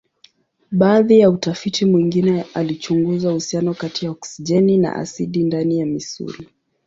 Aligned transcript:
Baadhi 0.71 1.19
ya 1.19 1.29
utafiti 1.29 1.85
mwingine 1.85 2.45
alichunguza 2.53 3.31
uhusiano 3.31 3.73
kati 3.73 4.05
ya 4.05 4.11
oksijeni 4.11 4.77
na 4.77 4.95
asidi 4.95 5.43
ndani 5.43 5.79
ya 5.79 5.85
misuli. 5.85 6.47